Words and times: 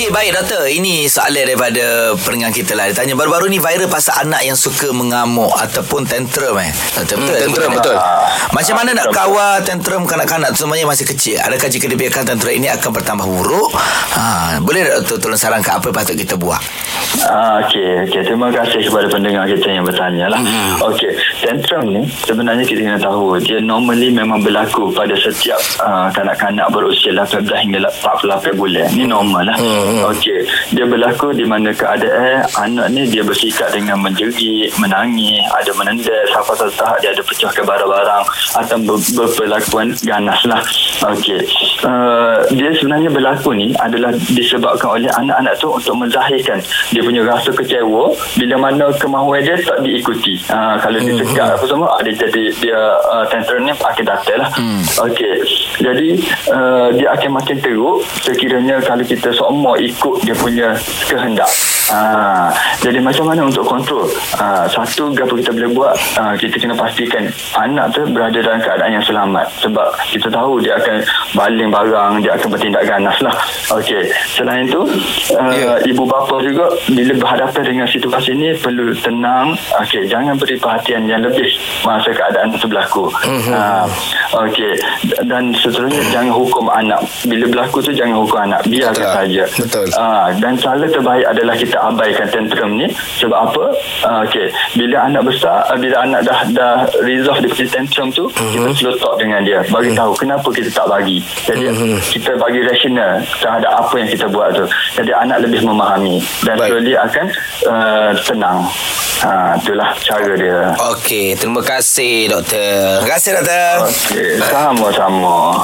Okey 0.00 0.16
baik 0.16 0.32
doktor. 0.32 0.64
Ini 0.64 1.04
soalan 1.12 1.44
daripada 1.44 2.16
Pendengar 2.24 2.56
kita 2.56 2.72
lah. 2.72 2.88
Dia 2.88 2.96
tanya 2.96 3.12
baru-baru 3.12 3.52
ni 3.52 3.60
viral 3.60 3.84
Pasal 3.84 4.24
anak 4.24 4.48
yang 4.48 4.56
suka 4.56 4.96
mengamuk 4.96 5.52
Ataupun 5.52 6.08
tantrum 6.08 6.56
eh? 6.56 6.72
Betul 6.96 7.20
Hmm, 7.20 7.36
tantrum, 7.36 7.70
betul. 7.76 7.96
Macam 8.48 8.74
mana 8.80 8.96
nak 8.96 9.12
kawal 9.12 9.60
Tantrum 9.60 10.08
kanak-kanak? 10.08 10.56
Semuanya 10.56 10.88
masih 10.88 11.04
kecil. 11.04 11.36
Adakah 11.44 11.68
jika 11.68 11.84
dibiarkan 11.84 12.32
Tantrum 12.32 12.56
ini 12.56 12.72
akan 12.72 12.96
bertambah 12.96 13.28
buruk? 13.28 13.76
Ha, 14.16 14.24
Boleh 14.60 14.86
tak 15.06 15.18
Tolong 15.20 15.38
sarankan 15.38 15.80
Apa 15.80 15.88
patut 15.90 16.14
kita 16.14 16.36
buat 16.36 16.60
Ah, 17.26 17.58
Okey, 17.66 18.06
okay. 18.06 18.22
terima 18.22 18.54
kasih 18.54 18.86
kepada 18.86 19.10
pendengar 19.10 19.42
kita 19.50 19.66
yang 19.66 19.82
bertanya 19.82 20.30
lah. 20.30 20.38
Hmm. 20.38 20.94
Okey, 20.94 21.10
tantrum 21.42 21.90
ni 21.90 22.06
sebenarnya 22.22 22.62
kita 22.62 22.86
kena 22.86 23.02
tahu 23.02 23.34
dia 23.42 23.58
normally 23.58 24.14
memang 24.14 24.38
berlaku 24.46 24.94
pada 24.94 25.18
setiap 25.18 25.58
uh, 25.82 26.06
kanak-kanak 26.14 26.70
berusia 26.70 27.10
18 27.10 27.50
hingga 27.66 27.82
48 27.98 28.54
bulan. 28.54 28.86
Ni 28.94 29.10
normal 29.10 29.42
lah. 29.42 29.58
Hmm. 29.58 30.06
Okey, 30.14 30.46
dia 30.70 30.86
berlaku 30.86 31.34
di 31.34 31.42
mana 31.42 31.74
keadaan 31.74 32.46
anak 32.54 32.86
ni 32.94 33.10
dia 33.10 33.26
bersikap 33.26 33.74
dengan 33.74 33.98
menjerit, 33.98 34.70
menangis, 34.78 35.42
ada 35.50 35.70
menendas, 35.74 36.30
sampai 36.30 36.54
satu 36.62 36.72
tahap 36.78 36.96
dia 37.02 37.10
ada 37.10 37.22
pecahkan 37.26 37.64
barang-barang 37.66 38.24
atau 38.54 38.76
ber- 38.86 39.10
berpelakuan 39.18 39.98
ganas 40.06 40.40
lah. 40.46 40.62
Okey, 41.10 41.42
uh, 41.82 42.38
dia 42.54 42.70
sebenarnya 42.78 43.10
berlaku 43.10 43.50
ni 43.50 43.74
adalah 43.82 44.14
disebabkan 44.50 44.98
oleh 44.98 45.10
anak-anak 45.14 45.54
tu 45.62 45.70
untuk 45.70 45.94
menzahirkan 45.94 46.58
dia 46.90 47.02
punya 47.06 47.22
rasa 47.22 47.54
kecewa 47.54 48.10
bila 48.34 48.54
mana 48.58 48.90
kemahuan 48.98 49.46
dia 49.46 49.54
tak 49.62 49.78
diikuti. 49.86 50.42
Uh, 50.50 50.74
kalau 50.82 50.98
dia 50.98 51.14
sekat 51.22 51.48
apa 51.54 51.64
semua, 51.70 51.86
ah, 51.94 52.00
dia 52.02 52.14
jadi 52.18 52.42
dia 52.58 52.80
uh, 53.06 53.24
tantrum 53.30 53.62
ni 53.62 53.70
akan 53.70 54.04
datang 54.04 54.38
lah. 54.42 54.50
Hmm. 54.58 54.82
Okey, 55.06 55.38
jadi 55.78 56.08
uh, 56.50 56.88
dia 56.98 57.08
akan 57.14 57.30
makin 57.38 57.62
teruk 57.62 58.02
sekiranya 58.26 58.82
kalau 58.82 59.06
kita 59.06 59.30
semua 59.30 59.78
ikut 59.78 60.26
dia 60.26 60.34
punya 60.34 60.74
kehendak. 61.06 61.50
Ah, 61.90 62.54
jadi 62.78 63.02
macam 63.02 63.26
mana 63.26 63.42
untuk 63.44 63.66
kontrol? 63.66 64.06
Ah, 64.38 64.62
satu, 64.64 65.10
apa 65.10 65.34
kita 65.34 65.50
boleh 65.50 65.70
buat? 65.74 65.94
Ah, 66.14 66.38
kita 66.38 66.54
kena 66.54 66.78
pastikan 66.78 67.26
anak 67.58 67.90
tu 67.90 68.06
berada 68.08 68.38
dalam 68.38 68.62
keadaan 68.62 68.94
yang 68.94 69.02
selamat. 69.02 69.46
Sebab 69.58 69.86
kita 70.06 70.30
tahu 70.30 70.62
dia 70.62 70.78
akan 70.78 71.02
baling 71.34 71.70
barang, 71.70 72.12
dia 72.22 72.38
akan 72.38 72.48
bertindak 72.54 72.86
ganas 72.86 73.18
lah. 73.18 73.34
Okey. 73.74 74.06
Selain 74.30 74.64
itu, 74.64 74.80
uh, 75.34 75.50
Ya. 75.50 75.82
ibu 75.82 76.06
bapa 76.06 76.38
juga 76.40 76.70
bila 76.88 77.12
berhadapan 77.18 77.62
dengan 77.66 77.86
situasi 77.86 78.32
ini 78.32 78.54
perlu 78.54 78.94
tenang. 78.94 79.58
Okey, 79.82 80.06
jangan 80.06 80.38
beri 80.38 80.56
perhatian 80.56 81.04
yang 81.04 81.20
lebih 81.20 81.50
masa 81.82 82.14
keadaan 82.14 82.54
itu 82.54 82.70
berlaku. 82.70 83.10
Mhm. 83.26 83.50
Okey. 84.30 84.72
Dan 85.26 85.50
seterusnya 85.54 86.02
jangan 86.14 86.32
hukum 86.34 86.70
anak. 86.70 87.02
Bila 87.26 87.44
berlaku 87.50 87.82
tu 87.82 87.90
jangan 87.90 88.22
hukum 88.22 88.38
anak. 88.38 88.62
Biarkan 88.66 88.94
Betul. 88.94 89.16
saja. 89.18 89.44
Betul. 89.58 89.86
Ah, 89.98 90.26
dan 90.38 90.52
cara 90.58 90.86
terbaik 90.86 91.26
adalah 91.26 91.54
kita 91.58 91.76
abaikan 91.80 92.26
tantrum 92.30 92.70
ni 92.78 92.86
sebab 93.18 93.38
apa? 93.50 93.64
Ah, 94.06 94.18
okey, 94.26 94.46
bila 94.78 94.96
anak 95.06 95.22
besar, 95.26 95.66
ah, 95.66 95.78
bila 95.78 95.96
anak 96.06 96.20
dah 96.22 96.40
dah 96.54 96.74
resolve 97.02 97.42
dia 97.42 97.66
tantrum 97.66 98.08
tu, 98.14 98.30
uh-huh. 98.30 98.54
kita 98.54 98.68
slow 98.78 98.94
talk 98.98 99.14
dengan 99.18 99.42
dia, 99.42 99.60
bagi 99.68 99.90
tahu 99.92 100.12
kenapa 100.14 100.48
kita 100.54 100.70
tak 100.70 100.86
bagi. 100.86 101.18
Jadi 101.46 101.64
uh-huh. 101.66 101.98
kita 102.10 102.30
bagi 102.38 102.60
rasional 102.64 103.22
terhadap 103.42 103.72
apa 103.86 103.94
yang 103.98 104.08
kita 104.08 104.26
buat 104.30 104.50
tu. 104.54 104.64
Jadi 104.94 105.10
anak 105.14 105.42
lebih 105.42 105.60
memahami 105.66 106.22
dan 106.46 106.54
Baik. 106.56 106.70
slowly 106.70 106.94
akan 106.94 107.26
uh, 107.66 108.10
tenang. 108.22 108.60
Ha, 109.20 109.52
itulah 109.52 109.92
cara 110.00 110.32
dia. 110.32 110.72
Okey, 110.96 111.36
terima 111.36 111.60
kasih 111.60 112.32
doktor. 112.32 113.04
Terima 113.04 113.12
kasih 113.20 113.30
doktor 113.36 113.72
Okey, 113.84 114.19
sama-sama. 114.50 115.56